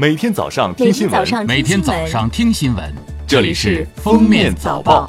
[0.00, 2.90] 每天早上听新闻，每天早上听新闻，
[3.26, 5.06] 这里是《封面早报》。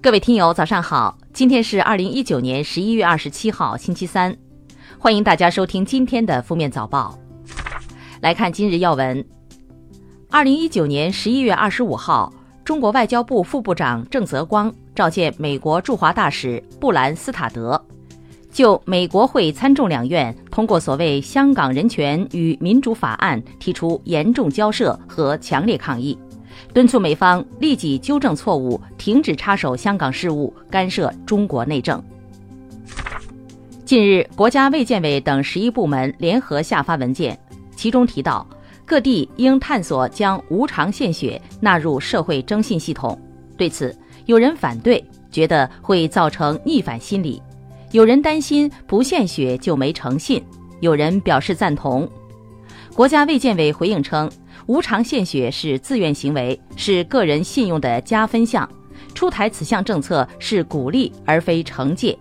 [0.00, 1.18] 各位听友，早上好！
[1.34, 4.34] 今天是二零一九年十一月二十七号，星期三，
[4.98, 7.18] 欢迎大家收听今天的《封面早报》。
[8.22, 9.22] 来看今日要闻：
[10.30, 12.32] 二零一九年十一月二十五号，
[12.64, 17.78] 中国外交部副部长郑泽光召见美国驻华大使布兰斯塔德。
[18.54, 26.16] 就美国会参众两院通过所谓《香港人权与民主法案》提出严重交涉和强烈抗议，
[26.72, 32.00] 敦促美方立即纠正错误，停止插手香港事务，干涉中国内政。
[33.84, 37.36] 近日，国家卫健委等十一部门联合下发文件，
[37.74, 38.46] 其中提到，
[38.84, 43.20] 各地应探索将无偿献血纳入社会征信系统。
[43.56, 43.92] 对此，
[44.26, 47.42] 有人反对，觉得会造成逆反心理。
[47.92, 50.42] 有人担心不献血就没诚信，
[50.80, 52.08] 有人表示赞同。
[52.94, 54.30] 国家卫健委回应称，
[54.66, 58.68] 无偿献血是自愿行为，是个人信用的加分项。
[59.14, 62.18] 出台此项政策是鼓励而非惩戒。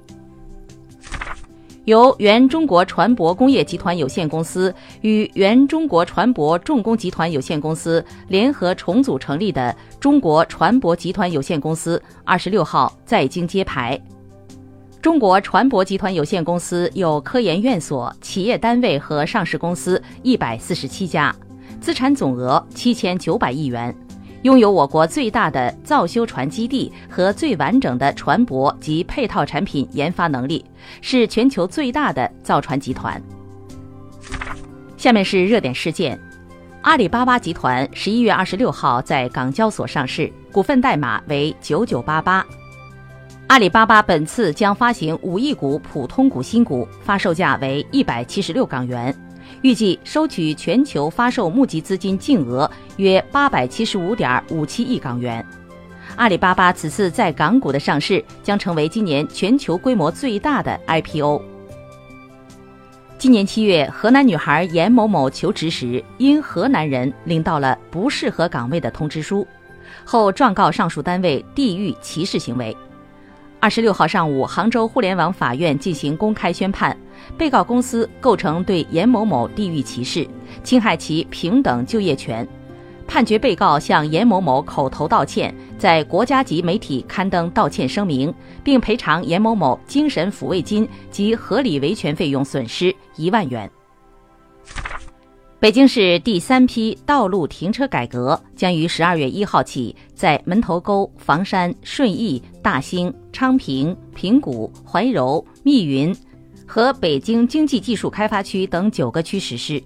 [1.85, 13.99] 由原中国船舶工业集团有限公司与原中国船舶重工集团有限公司联合重组成立的中国船舶集团有限公司，二十六号在京揭牌。
[15.03, 21.35] 中国船舶集团有限公司有科研院所、企业单位和上市公司一百四十七家，
[21.81, 23.93] 资产总额七千九百亿元，
[24.43, 30.63] 拥有我国最大的造修船基地和最完整的船舶及配套产品研发能力，
[31.01, 33.21] 是全球最大的造船集团。
[34.95, 36.17] 下面是热点事件：
[36.81, 42.45] 阿里巴巴集团十一月二十六号在港交所上市，股份代码为九九八八。
[43.47, 49.15] 阿里巴巴本次将发行五亿股普通股新股，发售价为一百七十六港元，
[49.61, 55.45] 预计收取全球发售募集资金净额约八百七十五点五七亿港元。
[56.15, 61.41] 阿里巴巴此次在港股的上市将成为今年全球规模最大的 IPO。
[63.19, 69.47] 今年七月，河南女孩严某某求职时，因河南人领到了不适合岗位的通知书，
[70.03, 72.75] 后状告上述单位地域歧视行为。
[73.63, 76.97] 二十六号上午，杭州互联网法院进行公开宣判，
[77.37, 80.27] 被告公司构成对严某某地域歧视，
[80.65, 82.45] 侵害其平等就业权，
[83.07, 88.33] 判决被告向严某某口头道歉，在国家级媒体刊登道歉声明，
[88.65, 93.71] 并赔偿严某某精神抚慰金及合理维权费用损失一万元。
[95.63, 106.13] 北京市第三批道路停车改革将于十二月一号起，在门头沟、房山、顺义、大兴、昌平、平谷、怀柔、密云
[106.67, 109.81] 和北京经济技术开发区等九个区实施。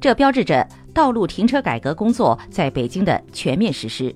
[0.00, 0.64] 这标志着
[0.94, 4.14] 道路停车改革工作在北京的全面实施。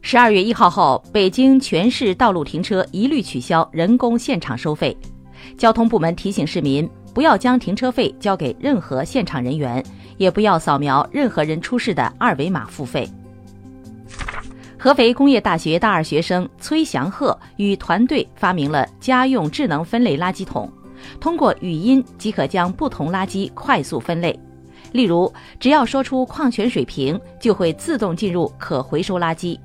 [0.00, 4.96] 十二月一号后，北京全市道路停车一律取消人工现场收费。
[5.58, 9.84] 交通部门提醒市民，不要将停车费交给任何现场人员。
[10.16, 13.08] 也不要扫描任何人出示的二维码付费。
[14.78, 20.70] 合肥工业大学大二学生崔祥鹤与团队发明了家用智能分类垃圾桶，
[21.18, 24.38] 通过语音即可将不同垃圾快速分类。
[24.92, 29.58] 例如，只要说出矿泉水瓶，就会自动进入可回收垃圾。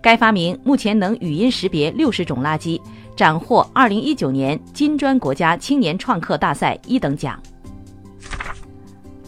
[0.00, 2.80] 该发明目前能语音识别六十种垃圾，
[3.14, 7.38] 斩获二零一九年金砖国家青年创客大赛一等奖。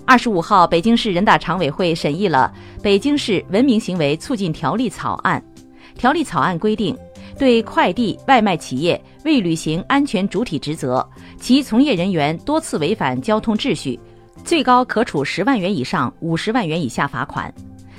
[0.06, 5.42] 二十五号，北京市人大常委会审议了《北京市文明行为促进条例》草案。
[5.96, 6.96] 条例草案规定，
[7.36, 11.04] 对快递外卖企业未履行安全主体职责，
[11.40, 13.98] 其从业人员多次违反交通秩序，
[14.44, 17.50] 最高可处十万元以上五十万元以下罚款；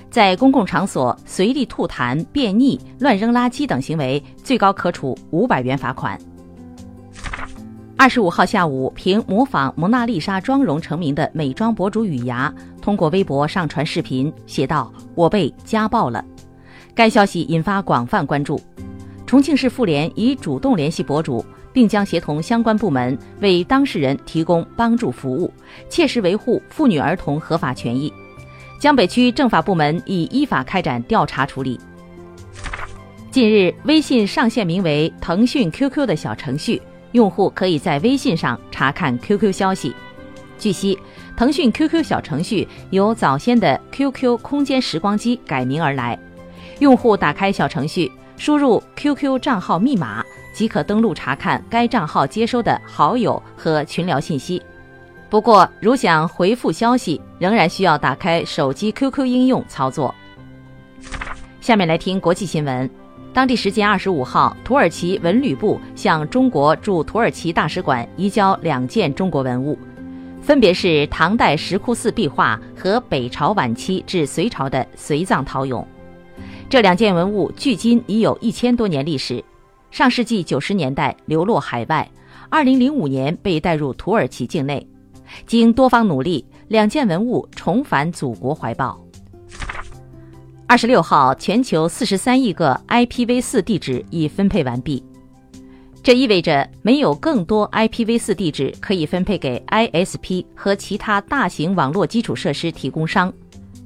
[0.10, 6.18] 在公共场所随地吐痰、便溺、乱扔垃圾等行为，最高可处五百元罚款。
[8.00, 16.24] 二十五号下午，凭模仿蒙娜丽莎妆容成名的美妆博主雨芽通过微博上传视频，写道：“我被家暴了。”
[16.94, 18.62] 该消息引发广泛关注。
[19.26, 25.52] 重庆市妇联已主动联系博主，并将协同相关部门为当事人提供帮助服务，
[25.90, 28.14] 切实维护妇女儿童合法权益。
[28.80, 31.80] 江北区政法部门已依法开展调查处理。
[33.32, 36.80] 近日，微信上线名为“腾讯 QQ” 的小程序。
[37.14, 39.96] 用户可以在微信上查看 QQ 消息。
[40.60, 40.98] 据悉，
[41.36, 46.18] 腾讯 QQ 小程序由早先的 QQ 空间时光机改名而来。
[46.80, 50.24] 用户打开小程序，输入 QQ 账号密码
[50.54, 54.62] 即可登录查看该账号接收的好友和群聊信息。
[55.30, 60.14] 不过，如想回复消息，仍然需要打开手机 QQ 应用操作。
[61.62, 63.07] 下面来听国际新闻。
[63.38, 69.78] 当地时间二十五号，土耳其文旅部向中国驻土耳其大使馆移交两件中国文物，
[70.42, 75.86] 分别是唐代石窟寺壁画和北朝晚期至隋朝的随葬陶俑。
[76.68, 79.46] 这两件文物距今已有一千多年历史，
[79.92, 82.10] 上世纪九十年代流落海外，
[82.50, 84.84] 二零零五年被带入土耳其境内。
[85.46, 89.00] 经多方努力，两件文物重返祖国怀抱。
[90.70, 95.02] 二十六号，全球四十三亿个 IPv4 地址已分配完毕，
[96.04, 103.32] 这意味着没有更多 IPv4 地址可以分配给 ISP 和其他大型网络基础设施提供商。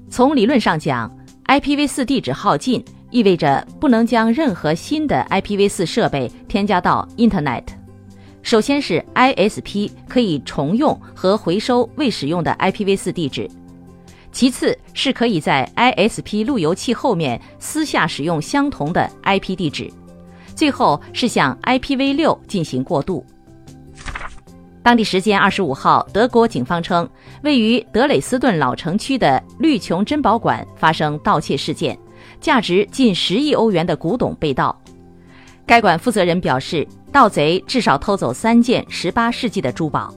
[0.10, 7.64] 从理论上讲，IPv4 地址耗尽意味着不能将任何新的 IPv4 设备添加到 Internet。
[8.42, 13.48] 首先是 ISP 可以重用和回收未使用的 IPv4 地址。
[14.32, 19.92] 其次是可以在 ISP 路由器后面私下使用相同的 IP 地址，
[20.56, 23.26] 最后是向 IPv6 进行过渡。
[24.82, 27.08] 当地时间二十五号，德国警方称，
[27.44, 31.98] 位于德累斯顿老城区的绿琼珍宝馆发生盗窃事件，
[32.40, 34.76] 价值近十亿欧元的古董被盗。
[35.68, 40.12] 该馆负责人表示，盗贼至少偷走三件十八世纪的珠宝。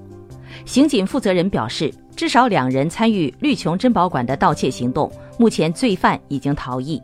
[0.65, 1.93] 刑警负责人表示。
[2.25, 6.99] 至少两人参与绿琼珍宝馆的盗窃行动，目前罪犯已经逃逸。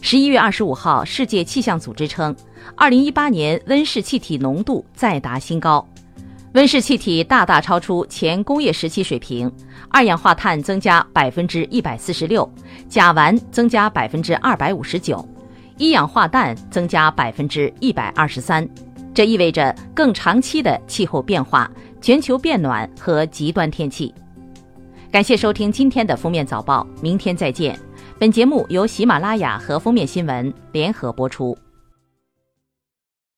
[0.00, 2.34] 十一月二十五号，世界气象组织称，
[2.74, 5.88] 二零一八年温室气体浓度再达新高，
[6.54, 9.48] 温室气体大大超出前工业时期水平，
[9.88, 12.52] 二氧化碳增加百分之一百四十六，
[12.88, 15.24] 甲烷增加百分之二百五十九，
[15.78, 18.68] 一氧化氮增加百分之一百二十三。
[19.14, 21.70] 这意味着更长期的气候变化。
[22.00, 24.14] 全球变暖和极端天气。
[25.10, 27.78] 感谢收听今天的封面早报，明天再见。
[28.18, 31.56] 本节目由喜马拉雅和封面新闻联合播出。